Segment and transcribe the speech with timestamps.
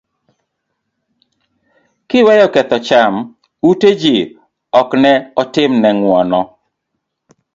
[2.07, 3.13] kiweyo ketho cham,
[3.69, 4.15] ute ji
[4.79, 6.41] ok ne otim ne ng'uono